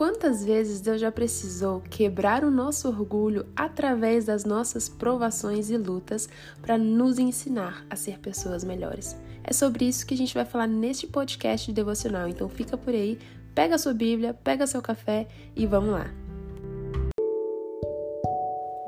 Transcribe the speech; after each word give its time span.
Quantas 0.00 0.42
vezes 0.42 0.80
Deus 0.80 0.98
já 0.98 1.12
precisou 1.12 1.82
quebrar 1.82 2.42
o 2.42 2.50
nosso 2.50 2.88
orgulho 2.88 3.44
através 3.54 4.24
das 4.24 4.46
nossas 4.46 4.88
provações 4.88 5.68
e 5.68 5.76
lutas 5.76 6.26
para 6.62 6.78
nos 6.78 7.18
ensinar 7.18 7.84
a 7.90 7.94
ser 7.94 8.18
pessoas 8.18 8.64
melhores? 8.64 9.14
É 9.44 9.52
sobre 9.52 9.84
isso 9.84 10.06
que 10.06 10.14
a 10.14 10.16
gente 10.16 10.32
vai 10.32 10.46
falar 10.46 10.66
neste 10.66 11.06
podcast 11.06 11.66
de 11.66 11.74
devocional. 11.74 12.26
Então 12.26 12.48
fica 12.48 12.78
por 12.78 12.94
aí, 12.94 13.18
pega 13.54 13.76
sua 13.76 13.92
Bíblia, 13.92 14.32
pega 14.32 14.66
seu 14.66 14.80
café 14.80 15.28
e 15.54 15.66
vamos 15.66 15.90
lá. 15.90 16.10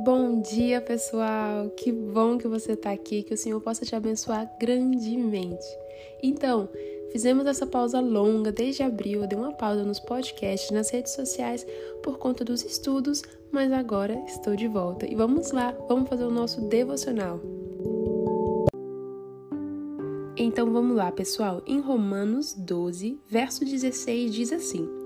Bom 0.03 0.41
dia, 0.41 0.81
pessoal! 0.81 1.69
Que 1.77 1.93
bom 1.93 2.39
que 2.39 2.49
você 2.49 2.73
está 2.73 2.91
aqui, 2.91 3.23
que 3.23 3.35
o 3.35 3.37
Senhor 3.37 3.61
possa 3.61 3.85
te 3.85 3.95
abençoar 3.95 4.51
grandemente. 4.59 5.67
Então, 6.23 6.71
Fizemos 7.13 7.47
essa 7.47 7.67
pausa 7.67 8.01
longa 8.01 8.51
desde 8.51 8.83
abril, 8.83 9.21
eu 9.21 9.29
dei 9.29 9.39
uma 9.39 9.53
pausa 9.53 9.85
nos 9.85 10.01
podcasts, 10.01 10.71
nas 10.71 10.89
redes 10.89 11.13
sociais 11.13 11.67
por 12.03 12.17
conta 12.17 12.43
dos 12.43 12.65
estudos, 12.65 13.23
mas 13.53 13.71
agora 13.71 14.15
estou 14.27 14.57
de 14.57 14.67
volta. 14.67 15.05
E 15.05 15.15
vamos 15.15 15.53
lá, 15.53 15.77
vamos 15.87 16.09
fazer 16.09 16.25
o 16.25 16.31
nosso 16.31 16.63
devocional. 16.63 17.39
Então 20.35 20.73
vamos 20.73 20.97
lá, 20.97 21.13
pessoal. 21.13 21.63
Em 21.67 21.81
Romanos 21.81 22.55
12, 22.55 23.21
verso 23.29 23.63
16 23.63 24.35
diz 24.35 24.51
assim: 24.51 25.02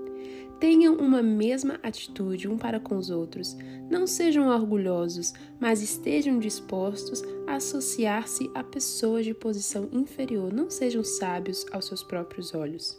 Tenham 0.59 0.95
uma 0.95 1.21
mesma 1.21 1.79
atitude 1.83 2.47
um 2.47 2.57
para 2.57 2.79
com 2.79 2.97
os 2.97 3.09
outros. 3.09 3.55
Não 3.89 4.07
sejam 4.07 4.47
orgulhosos, 4.47 5.33
mas 5.59 5.81
estejam 5.81 6.39
dispostos 6.39 7.21
a 7.45 7.55
associar-se 7.55 8.49
a 8.55 8.63
pessoas 8.63 9.25
de 9.25 9.33
posição 9.33 9.87
inferior. 9.91 10.51
Não 10.51 10.69
sejam 10.69 11.03
sábios 11.03 11.65
aos 11.71 11.85
seus 11.85 12.03
próprios 12.03 12.53
olhos. 12.53 12.97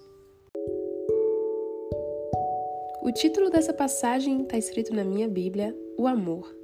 O 3.03 3.13
título 3.13 3.51
dessa 3.51 3.73
passagem 3.73 4.43
está 4.43 4.57
escrito 4.57 4.95
na 4.95 5.05
minha 5.05 5.29
Bíblia: 5.29 5.77
O 5.97 6.07
Amor. 6.07 6.58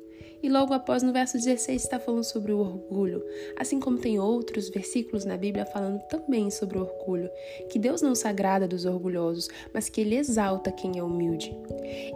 E 0.44 0.48
logo 0.50 0.74
após, 0.74 1.02
no 1.02 1.10
verso 1.10 1.38
16, 1.38 1.82
está 1.82 1.98
falando 1.98 2.22
sobre 2.22 2.52
o 2.52 2.58
orgulho, 2.58 3.24
assim 3.56 3.80
como 3.80 3.96
tem 3.96 4.18
outros 4.18 4.68
versículos 4.68 5.24
na 5.24 5.38
Bíblia 5.38 5.64
falando 5.64 6.02
também 6.02 6.50
sobre 6.50 6.76
o 6.76 6.82
orgulho, 6.82 7.30
que 7.70 7.78
Deus 7.78 8.02
não 8.02 8.14
se 8.14 8.28
agrada 8.28 8.68
dos 8.68 8.84
orgulhosos, 8.84 9.48
mas 9.72 9.88
que 9.88 10.02
Ele 10.02 10.16
exalta 10.16 10.70
quem 10.70 10.98
é 10.98 11.02
humilde. 11.02 11.56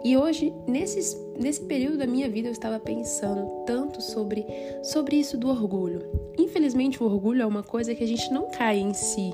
E 0.05 0.15
hoje, 0.15 0.53
nesses, 0.67 1.17
nesse 1.39 1.61
período 1.61 1.97
da 1.97 2.05
minha 2.05 2.29
vida, 2.29 2.49
eu 2.49 2.51
estava 2.51 2.79
pensando 2.79 3.63
tanto 3.65 3.99
sobre, 3.99 4.45
sobre 4.83 5.15
isso 5.15 5.35
do 5.35 5.49
orgulho. 5.49 6.07
Infelizmente, 6.37 7.01
o 7.01 7.07
orgulho 7.07 7.41
é 7.41 7.47
uma 7.47 7.63
coisa 7.63 7.95
que 7.95 8.03
a 8.03 8.07
gente 8.07 8.31
não 8.31 8.51
cai 8.51 8.77
em 8.77 8.93
si 8.93 9.33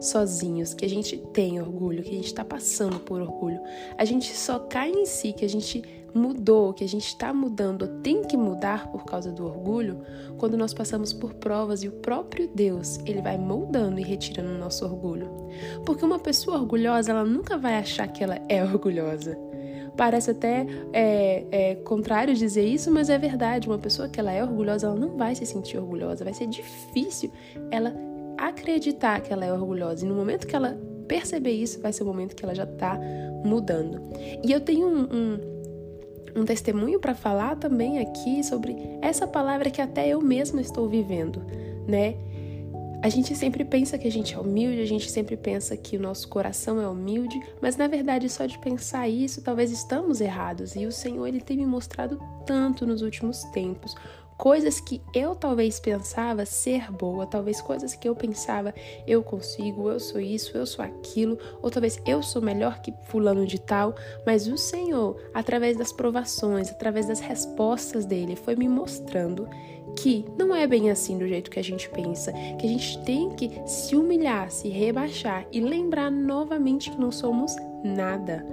sozinhos, 0.00 0.74
que 0.74 0.84
a 0.84 0.88
gente 0.88 1.16
tem 1.32 1.60
orgulho, 1.60 2.02
que 2.02 2.10
a 2.10 2.14
gente 2.14 2.26
está 2.26 2.44
passando 2.44 2.98
por 3.00 3.20
orgulho. 3.20 3.60
A 3.96 4.04
gente 4.04 4.34
só 4.34 4.58
cai 4.58 4.90
em 4.90 5.06
si, 5.06 5.32
que 5.32 5.44
a 5.44 5.48
gente 5.48 5.82
mudou, 6.16 6.72
que 6.72 6.82
a 6.82 6.88
gente 6.88 7.06
está 7.06 7.32
mudando, 7.32 7.86
tem 8.00 8.22
que 8.22 8.36
mudar 8.36 8.90
por 8.90 9.04
causa 9.04 9.30
do 9.30 9.44
orgulho, 9.44 10.00
quando 10.38 10.56
nós 10.56 10.72
passamos 10.72 11.12
por 11.12 11.34
provas 11.34 11.82
e 11.82 11.88
o 11.88 11.92
próprio 11.92 12.48
Deus, 12.48 12.98
ele 13.04 13.20
vai 13.20 13.36
moldando 13.36 14.00
e 14.00 14.02
retirando 14.02 14.52
o 14.52 14.58
nosso 14.58 14.84
orgulho. 14.84 15.30
Porque 15.84 16.04
uma 16.04 16.18
pessoa 16.18 16.58
orgulhosa, 16.58 17.10
ela 17.10 17.24
nunca 17.24 17.58
vai 17.58 17.76
achar 17.76 18.08
que 18.08 18.24
ela 18.24 18.38
é 18.48 18.62
orgulhosa. 18.64 19.38
Parece 19.96 20.30
até 20.30 20.66
é, 20.92 21.46
é, 21.50 21.74
contrário 21.76 22.34
dizer 22.34 22.66
isso, 22.66 22.90
mas 22.90 23.08
é 23.08 23.16
verdade. 23.16 23.66
Uma 23.66 23.78
pessoa 23.78 24.08
que 24.08 24.20
ela 24.20 24.30
é 24.30 24.42
orgulhosa, 24.42 24.88
ela 24.88 24.96
não 24.96 25.16
vai 25.16 25.34
se 25.34 25.46
sentir 25.46 25.78
orgulhosa. 25.78 26.22
Vai 26.22 26.34
ser 26.34 26.46
difícil 26.46 27.30
ela 27.70 27.94
acreditar 28.38 29.20
que 29.20 29.32
ela 29.32 29.44
é 29.44 29.52
orgulhosa. 29.52 30.04
E 30.04 30.08
no 30.08 30.14
momento 30.14 30.46
que 30.46 30.54
ela 30.54 30.78
perceber 31.06 31.52
isso, 31.52 31.80
vai 31.80 31.92
ser 31.92 32.02
o 32.02 32.06
momento 32.06 32.34
que 32.34 32.44
ela 32.44 32.54
já 32.54 32.64
está 32.64 32.98
mudando. 33.44 34.00
E 34.44 34.50
eu 34.50 34.60
tenho 34.60 34.86
um, 34.86 35.02
um 35.02 35.56
um 36.36 36.44
testemunho 36.44 37.00
para 37.00 37.14
falar 37.14 37.56
também 37.56 37.98
aqui 37.98 38.44
sobre 38.44 38.76
essa 39.00 39.26
palavra 39.26 39.70
que 39.70 39.80
até 39.80 40.06
eu 40.06 40.20
mesma 40.20 40.60
estou 40.60 40.86
vivendo, 40.86 41.42
né? 41.88 42.14
A 43.02 43.08
gente 43.08 43.34
sempre 43.34 43.64
pensa 43.64 43.96
que 43.96 44.08
a 44.08 44.10
gente 44.10 44.34
é 44.34 44.38
humilde, 44.38 44.80
a 44.80 44.86
gente 44.86 45.10
sempre 45.10 45.36
pensa 45.36 45.76
que 45.76 45.96
o 45.96 46.00
nosso 46.00 46.28
coração 46.28 46.80
é 46.80 46.88
humilde, 46.88 47.40
mas 47.60 47.76
na 47.76 47.86
verdade 47.86 48.28
só 48.28 48.46
de 48.46 48.58
pensar 48.58 49.08
isso, 49.08 49.42
talvez 49.42 49.70
estamos 49.70 50.20
errados. 50.20 50.74
E 50.74 50.86
o 50.86 50.92
Senhor 50.92 51.26
ele 51.26 51.40
tem 51.40 51.56
me 51.56 51.66
mostrado 51.66 52.20
tanto 52.44 52.86
nos 52.86 53.02
últimos 53.02 53.44
tempos 53.44 53.94
coisas 54.36 54.80
que 54.80 55.00
eu 55.14 55.34
talvez 55.34 55.80
pensava 55.80 56.44
ser 56.44 56.90
boa, 56.90 57.26
talvez 57.26 57.60
coisas 57.60 57.94
que 57.94 58.08
eu 58.08 58.14
pensava 58.14 58.74
eu 59.06 59.22
consigo, 59.22 59.90
eu 59.90 59.98
sou 59.98 60.20
isso, 60.20 60.56
eu 60.56 60.66
sou 60.66 60.84
aquilo, 60.84 61.38
ou 61.62 61.70
talvez 61.70 62.00
eu 62.06 62.22
sou 62.22 62.42
melhor 62.42 62.80
que 62.80 62.92
fulano 63.04 63.46
de 63.46 63.60
tal, 63.60 63.94
mas 64.24 64.46
o 64.46 64.56
Senhor, 64.56 65.16
através 65.32 65.76
das 65.76 65.92
provações, 65.92 66.70
através 66.70 67.06
das 67.06 67.20
respostas 67.20 68.04
dele, 68.04 68.36
foi 68.36 68.56
me 68.56 68.68
mostrando 68.68 69.48
que 69.96 70.26
não 70.36 70.54
é 70.54 70.66
bem 70.66 70.90
assim 70.90 71.16
do 71.16 71.26
jeito 71.26 71.50
que 71.50 71.58
a 71.58 71.64
gente 71.64 71.88
pensa, 71.88 72.32
que 72.58 72.66
a 72.66 72.68
gente 72.68 73.02
tem 73.04 73.30
que 73.30 73.50
se 73.66 73.96
humilhar, 73.96 74.50
se 74.50 74.68
rebaixar 74.68 75.46
e 75.50 75.60
lembrar 75.60 76.10
novamente 76.10 76.90
que 76.90 77.00
não 77.00 77.10
somos 77.10 77.56
nada 77.82 78.44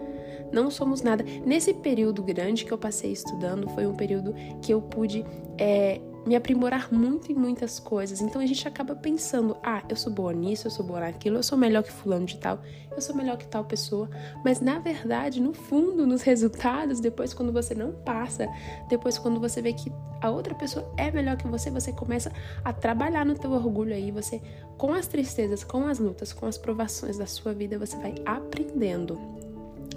não 0.53 0.69
somos 0.69 1.01
nada. 1.01 1.25
Nesse 1.45 1.73
período 1.73 2.21
grande 2.21 2.63
que 2.63 2.71
eu 2.71 2.77
passei 2.77 3.11
estudando, 3.11 3.67
foi 3.69 3.85
um 3.85 3.95
período 3.95 4.33
que 4.61 4.73
eu 4.73 4.81
pude 4.81 5.25
é, 5.57 5.99
me 6.25 6.35
aprimorar 6.35 6.93
muito 6.93 7.31
em 7.31 7.35
muitas 7.35 7.79
coisas. 7.79 8.21
Então 8.21 8.41
a 8.41 8.45
gente 8.45 8.67
acaba 8.67 8.95
pensando: 8.95 9.57
ah, 9.63 9.83
eu 9.89 9.95
sou 9.95 10.11
boa 10.11 10.33
nisso, 10.33 10.67
eu 10.67 10.71
sou 10.71 10.85
boa 10.85 11.01
naquilo, 11.01 11.37
eu 11.37 11.43
sou 11.43 11.57
melhor 11.57 11.83
que 11.83 11.91
fulano 11.91 12.25
de 12.25 12.37
tal, 12.37 12.61
eu 12.91 13.01
sou 13.01 13.15
melhor 13.15 13.37
que 13.37 13.47
tal 13.47 13.65
pessoa. 13.65 14.09
Mas 14.43 14.61
na 14.61 14.79
verdade, 14.79 15.41
no 15.41 15.53
fundo, 15.53 16.07
nos 16.07 16.21
resultados, 16.21 16.99
depois 16.99 17.33
quando 17.33 17.51
você 17.51 17.75
não 17.75 17.91
passa, 17.91 18.47
depois 18.87 19.17
quando 19.17 19.39
você 19.39 19.61
vê 19.61 19.73
que 19.73 19.91
a 20.21 20.29
outra 20.29 20.55
pessoa 20.55 20.89
é 20.97 21.11
melhor 21.11 21.35
que 21.35 21.47
você, 21.47 21.69
você 21.69 21.91
começa 21.91 22.31
a 22.63 22.71
trabalhar 22.71 23.25
no 23.25 23.35
teu 23.35 23.51
orgulho 23.51 23.93
aí, 23.93 24.11
você 24.11 24.41
com 24.77 24.93
as 24.93 25.07
tristezas, 25.07 25.63
com 25.63 25.85
as 25.87 25.99
lutas, 25.99 26.31
com 26.31 26.45
as 26.45 26.57
provações 26.57 27.17
da 27.17 27.25
sua 27.25 27.53
vida, 27.53 27.77
você 27.77 27.97
vai 27.97 28.15
aprendendo 28.25 29.19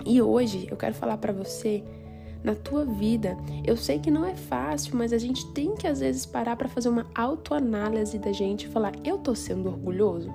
e 0.06 0.22
hoje 0.22 0.68
eu 0.70 0.76
quero 0.76 0.94
falar 0.94 1.18
para 1.18 1.32
você 1.32 1.82
na 2.44 2.54
tua 2.54 2.84
vida. 2.84 3.36
Eu 3.66 3.76
sei 3.76 3.98
que 3.98 4.10
não 4.10 4.24
é 4.24 4.34
fácil, 4.34 4.96
mas 4.96 5.12
a 5.12 5.18
gente 5.18 5.44
tem 5.52 5.74
que 5.74 5.86
às 5.86 5.98
vezes 5.98 6.24
parar 6.24 6.54
para 6.56 6.68
fazer 6.68 6.88
uma 6.88 7.06
autoanálise 7.14 8.18
da 8.18 8.32
gente 8.32 8.64
e 8.64 8.68
falar: 8.68 8.92
eu 9.04 9.18
tô 9.18 9.34
sendo 9.34 9.68
orgulhoso? 9.68 10.30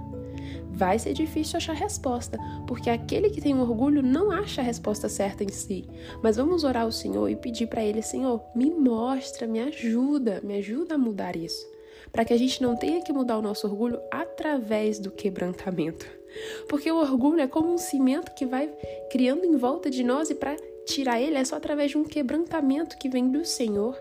Vai 0.74 0.98
ser 1.00 1.14
difícil 1.14 1.58
achar 1.58 1.74
resposta, 1.74 2.38
porque 2.68 2.90
aquele 2.90 3.30
que 3.30 3.42
tem 3.42 3.58
orgulho 3.58 4.02
não 4.02 4.32
acha 4.32 4.62
a 4.62 4.64
resposta 4.64 5.08
certa 5.08 5.44
em 5.44 5.50
si. 5.50 5.88
Mas 6.22 6.38
vamos 6.38 6.64
orar 6.64 6.84
ao 6.84 6.92
Senhor 6.92 7.30
e 7.30 7.36
pedir 7.36 7.68
para 7.68 7.84
Ele: 7.84 8.02
Senhor, 8.02 8.42
me 8.54 8.70
mostra, 8.70 9.48
me 9.48 9.62
ajuda, 9.62 10.42
me 10.44 10.58
ajuda 10.58 10.96
a 10.96 10.98
mudar 10.98 11.36
isso. 11.36 11.66
Para 12.12 12.26
que 12.26 12.34
a 12.34 12.38
gente 12.38 12.62
não 12.62 12.76
tenha 12.76 13.02
que 13.02 13.14
mudar 13.14 13.38
o 13.38 13.42
nosso 13.42 13.66
orgulho 13.68 14.02
através 14.12 15.00
do 15.00 15.12
quebrantamento. 15.12 16.21
Porque 16.68 16.92
o 16.92 16.98
orgulho 16.98 17.42
é 17.42 17.48
como 17.48 17.74
um 17.74 17.78
cimento 17.78 18.34
que 18.34 18.46
vai 18.46 18.70
criando 19.10 19.46
em 19.46 19.56
volta 19.56 19.90
de 19.90 20.04
nós 20.04 20.30
e 20.30 20.36
para 20.36 20.56
tirar 20.86 21.22
ele 21.22 21.38
é 21.38 21.46
só 21.46 21.56
através 21.56 21.92
de 21.92 21.98
um 21.98 22.04
quebrantamento 22.04 22.98
que 22.98 23.10
vem 23.10 23.30
do 23.30 23.46
Senhor. 23.46 23.98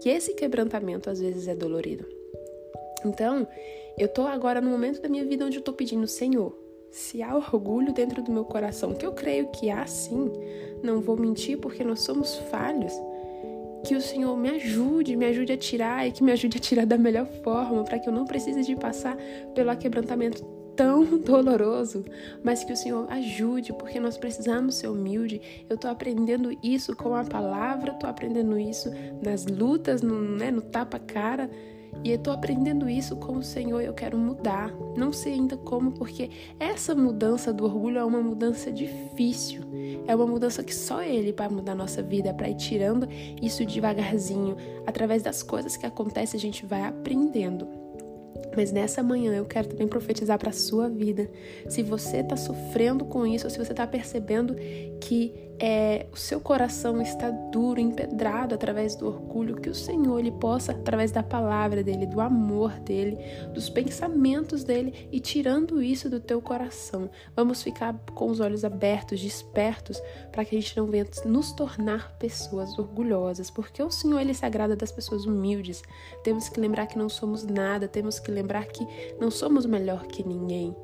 Que 0.00 0.08
esse 0.08 0.34
quebrantamento 0.34 1.10
às 1.10 1.20
vezes 1.20 1.48
é 1.48 1.54
dolorido. 1.54 2.06
Então, 3.04 3.46
eu 3.98 4.08
tô 4.08 4.22
agora 4.22 4.60
no 4.60 4.70
momento 4.70 5.00
da 5.00 5.08
minha 5.08 5.24
vida 5.24 5.44
onde 5.44 5.58
eu 5.58 5.62
tô 5.62 5.72
pedindo, 5.72 6.06
Senhor, 6.06 6.56
se 6.90 7.22
há 7.22 7.36
orgulho 7.36 7.92
dentro 7.92 8.22
do 8.22 8.32
meu 8.32 8.44
coração, 8.44 8.94
que 8.94 9.06
eu 9.06 9.12
creio 9.12 9.48
que 9.48 9.70
há 9.70 9.86
sim, 9.86 10.30
não 10.82 11.00
vou 11.00 11.16
mentir 11.16 11.58
porque 11.58 11.84
nós 11.84 12.00
somos 12.00 12.36
falhos. 12.50 12.92
Que 13.86 13.94
o 13.94 14.00
Senhor 14.00 14.36
me 14.36 14.50
ajude, 14.50 15.16
me 15.16 15.24
ajude 15.26 15.52
a 15.52 15.56
tirar 15.56 16.06
e 16.06 16.12
que 16.12 16.22
me 16.22 16.32
ajude 16.32 16.58
a 16.58 16.60
tirar 16.60 16.84
da 16.84 16.98
melhor 16.98 17.26
forma, 17.42 17.82
para 17.84 17.98
que 17.98 18.08
eu 18.08 18.12
não 18.12 18.26
precise 18.26 18.62
de 18.62 18.76
passar 18.76 19.16
pelo 19.54 19.74
quebrantamento 19.76 20.44
tão 20.80 21.04
doloroso, 21.20 22.02
mas 22.42 22.64
que 22.64 22.72
o 22.72 22.76
Senhor 22.76 23.06
ajude, 23.12 23.70
porque 23.74 24.00
nós 24.00 24.16
precisamos 24.16 24.76
ser 24.76 24.88
humilde. 24.88 25.66
Eu 25.68 25.74
estou 25.74 25.90
aprendendo 25.90 26.56
isso 26.62 26.96
com 26.96 27.14
a 27.14 27.22
palavra, 27.22 27.92
estou 27.92 28.08
aprendendo 28.08 28.58
isso 28.58 28.90
nas 29.22 29.44
lutas, 29.44 30.00
no, 30.00 30.18
né, 30.18 30.50
no 30.50 30.62
tapa-cara. 30.62 31.50
E 32.02 32.10
eu 32.10 32.16
estou 32.16 32.32
aprendendo 32.32 32.88
isso 32.88 33.14
com 33.16 33.36
o 33.36 33.42
Senhor, 33.42 33.82
eu 33.82 33.92
quero 33.92 34.16
mudar. 34.16 34.72
Não 34.96 35.12
sei 35.12 35.34
ainda 35.34 35.54
como, 35.54 35.92
porque 35.92 36.30
essa 36.58 36.94
mudança 36.94 37.52
do 37.52 37.64
orgulho 37.64 37.98
é 37.98 38.04
uma 38.04 38.22
mudança 38.22 38.72
difícil. 38.72 39.60
É 40.06 40.16
uma 40.16 40.26
mudança 40.26 40.62
que 40.62 40.74
só 40.74 41.02
Ele 41.02 41.32
vai 41.32 41.48
mudar 41.50 41.72
a 41.72 41.74
nossa 41.74 42.02
vida, 42.02 42.32
para 42.32 42.48
ir 42.48 42.56
tirando 42.56 43.06
isso 43.42 43.66
devagarzinho. 43.66 44.56
Através 44.86 45.22
das 45.22 45.42
coisas 45.42 45.76
que 45.76 45.84
acontecem, 45.84 46.38
a 46.38 46.40
gente 46.40 46.64
vai 46.64 46.84
aprendendo. 46.84 47.79
Mas 48.56 48.72
nessa 48.72 49.02
manhã 49.02 49.34
eu 49.34 49.44
quero 49.44 49.68
também 49.68 49.86
profetizar 49.86 50.38
para 50.38 50.50
a 50.50 50.52
sua 50.52 50.88
vida. 50.88 51.30
Se 51.68 51.82
você 51.82 52.18
está 52.18 52.36
sofrendo 52.36 53.04
com 53.04 53.26
isso, 53.26 53.46
ou 53.46 53.50
se 53.50 53.58
você 53.58 53.72
está 53.72 53.86
percebendo 53.86 54.54
que 55.00 55.49
é, 55.62 56.06
o 56.10 56.16
seu 56.16 56.40
coração 56.40 57.02
está 57.02 57.30
duro, 57.30 57.78
empedrado 57.78 58.54
através 58.54 58.96
do 58.96 59.06
orgulho, 59.06 59.60
que 59.60 59.68
o 59.68 59.74
Senhor 59.74 60.18
ele 60.18 60.32
possa, 60.32 60.72
através 60.72 61.12
da 61.12 61.22
palavra 61.22 61.84
dele, 61.84 62.06
do 62.06 62.18
amor 62.18 62.80
dele, 62.80 63.18
dos 63.52 63.68
pensamentos 63.68 64.64
dele 64.64 65.08
e 65.12 65.20
tirando 65.20 65.82
isso 65.82 66.08
do 66.08 66.18
teu 66.18 66.40
coração. 66.40 67.10
Vamos 67.36 67.62
ficar 67.62 67.94
com 68.14 68.30
os 68.30 68.40
olhos 68.40 68.64
abertos, 68.64 69.20
despertos, 69.20 70.00
para 70.32 70.46
que 70.46 70.56
a 70.56 70.60
gente 70.60 70.74
não 70.78 70.86
venha 70.86 71.06
nos 71.26 71.52
tornar 71.52 72.16
pessoas 72.18 72.78
orgulhosas, 72.78 73.50
porque 73.50 73.82
o 73.82 73.90
Senhor 73.90 74.18
ele 74.18 74.32
se 74.32 74.46
agrada 74.46 74.74
das 74.74 74.90
pessoas 74.90 75.26
humildes. 75.26 75.82
Temos 76.24 76.48
que 76.48 76.58
lembrar 76.58 76.86
que 76.86 76.96
não 76.96 77.10
somos 77.10 77.44
nada, 77.44 77.86
temos 77.86 78.18
que 78.18 78.30
lembrar 78.30 78.64
que 78.64 78.86
não 79.20 79.30
somos 79.30 79.66
melhor 79.66 80.06
que 80.06 80.26
ninguém. 80.26 80.74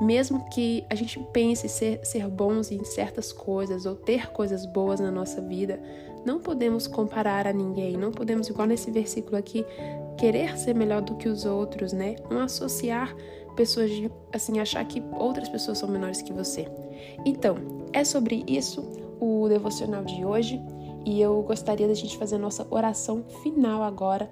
Mesmo 0.00 0.48
que 0.50 0.84
a 0.88 0.94
gente 0.94 1.18
pense 1.32 1.68
ser, 1.68 2.00
ser 2.04 2.28
bons 2.28 2.70
em 2.70 2.84
certas 2.84 3.32
coisas 3.32 3.84
ou 3.84 3.96
ter 3.96 4.30
coisas 4.30 4.64
boas 4.64 5.00
na 5.00 5.10
nossa 5.10 5.40
vida, 5.40 5.80
não 6.24 6.38
podemos 6.38 6.86
comparar 6.86 7.46
a 7.46 7.52
ninguém, 7.52 7.96
não 7.96 8.12
podemos, 8.12 8.48
igual 8.48 8.66
nesse 8.66 8.90
versículo 8.90 9.36
aqui, 9.36 9.64
querer 10.16 10.56
ser 10.58 10.74
melhor 10.74 11.02
do 11.02 11.16
que 11.16 11.28
os 11.28 11.44
outros, 11.44 11.92
né? 11.92 12.16
Não 12.30 12.40
associar 12.40 13.14
pessoas 13.56 13.90
de, 13.90 14.10
assim, 14.32 14.60
achar 14.60 14.84
que 14.84 15.02
outras 15.18 15.48
pessoas 15.48 15.78
são 15.78 15.88
menores 15.88 16.22
que 16.22 16.32
você. 16.32 16.68
Então, 17.24 17.56
é 17.92 18.04
sobre 18.04 18.44
isso 18.46 18.84
o 19.20 19.48
devocional 19.48 20.04
de 20.04 20.24
hoje 20.24 20.60
e 21.04 21.20
eu 21.20 21.42
gostaria 21.42 21.88
da 21.88 21.94
gente 21.94 22.16
fazer 22.16 22.36
a 22.36 22.38
nossa 22.38 22.66
oração 22.70 23.24
final 23.42 23.82
agora 23.82 24.30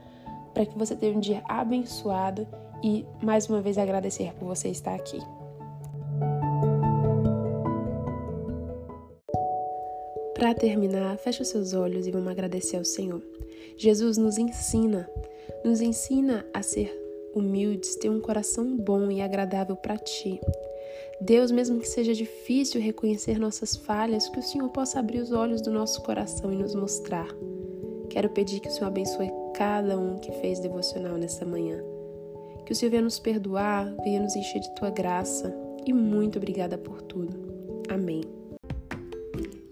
para 0.53 0.65
que 0.65 0.79
você 0.79 0.95
tenha 0.95 1.17
um 1.17 1.21
dia 1.21 1.43
abençoado 1.49 2.47
e 2.83 3.05
mais 3.23 3.49
uma 3.49 3.61
vez 3.61 3.79
agradecer 3.79 4.33
por 4.35 4.47
você 4.47 4.69
estar 4.69 4.95
aqui. 4.95 5.19
Para 10.37 10.53
terminar, 10.53 11.17
feche 11.17 11.41
os 11.41 11.49
seus 11.49 11.73
olhos 11.73 12.07
e 12.07 12.11
vamos 12.11 12.31
agradecer 12.31 12.77
ao 12.77 12.85
Senhor. 12.85 13.23
Jesus 13.79 14.19
nos 14.19 14.37
ensina, 14.37 15.09
nos 15.65 15.81
ensina 15.81 16.45
a 16.53 16.63
ser 16.63 16.95
humildes, 17.35 17.97
ter 17.97 18.11
um 18.11 18.21
coração 18.21 18.77
bom 18.77 19.11
e 19.11 19.23
agradável 19.23 19.75
para 19.77 19.97
Ti. 19.97 20.39
Deus, 21.23 21.51
mesmo 21.51 21.81
que 21.81 21.89
seja 21.89 22.13
difícil 22.13 22.83
reconhecer 22.83 23.39
nossas 23.39 23.77
falhas, 23.77 24.29
que 24.29 24.39
o 24.39 24.43
Senhor 24.43 24.69
possa 24.69 24.99
abrir 24.99 25.21
os 25.21 25.33
olhos 25.33 25.63
do 25.63 25.71
nosso 25.71 26.03
coração 26.03 26.53
e 26.53 26.57
nos 26.57 26.75
mostrar. 26.75 27.29
Quero 28.11 28.29
pedir 28.29 28.61
que 28.61 28.69
o 28.69 28.71
Senhor 28.71 28.89
abençoe 28.89 29.31
cada 29.55 29.99
um 29.99 30.19
que 30.19 30.33
fez 30.33 30.61
devocional 30.61 31.17
nesta 31.17 31.47
manhã. 31.47 31.83
Que 32.67 32.73
o 32.73 32.77
Senhor 32.77 32.91
venha 32.91 33.03
nos 33.03 33.19
perdoar, 33.19 33.91
venha 34.05 34.21
nos 34.21 34.37
encher 34.37 34.61
de 34.61 34.75
tua 34.75 34.91
graça 34.91 35.57
e 35.87 35.95
muito 35.95 36.37
obrigada 36.37 36.77
por 36.77 37.01
tudo. 37.01 37.35
Amém. 37.89 38.36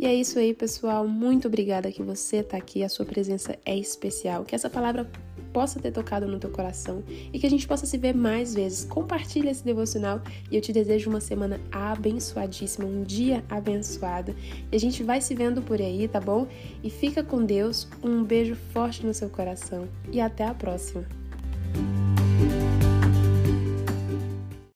E 0.04 0.06
é 0.06 0.14
isso 0.14 0.38
aí, 0.38 0.52
pessoal. 0.52 1.08
Muito 1.08 1.48
obrigada 1.48 1.90
que 1.90 2.02
você 2.02 2.40
está 2.40 2.58
aqui. 2.58 2.84
A 2.84 2.90
sua 2.90 3.06
presença 3.06 3.58
é 3.64 3.74
especial. 3.74 4.44
Que 4.44 4.54
essa 4.54 4.68
palavra 4.68 5.10
possa 5.50 5.80
ter 5.80 5.92
tocado 5.92 6.28
no 6.28 6.38
teu 6.38 6.50
coração 6.50 7.02
e 7.32 7.38
que 7.38 7.46
a 7.46 7.48
gente 7.48 7.66
possa 7.66 7.86
se 7.86 7.96
ver 7.96 8.14
mais 8.14 8.54
vezes. 8.54 8.84
Compartilhe 8.84 9.48
esse 9.48 9.64
devocional 9.64 10.20
e 10.50 10.56
eu 10.56 10.60
te 10.60 10.74
desejo 10.74 11.08
uma 11.08 11.22
semana 11.22 11.58
abençoadíssima, 11.72 12.86
um 12.86 13.02
dia 13.02 13.42
abençoado. 13.48 14.36
E 14.70 14.76
a 14.76 14.78
gente 14.78 15.02
vai 15.02 15.22
se 15.22 15.34
vendo 15.34 15.62
por 15.62 15.80
aí, 15.80 16.06
tá 16.06 16.20
bom? 16.20 16.46
E 16.82 16.90
fica 16.90 17.24
com 17.24 17.42
Deus. 17.42 17.88
Um 18.02 18.22
beijo 18.22 18.56
forte 18.74 19.06
no 19.06 19.14
seu 19.14 19.30
coração 19.30 19.88
e 20.12 20.20
até 20.20 20.44
a 20.44 20.52
próxima. 20.52 21.23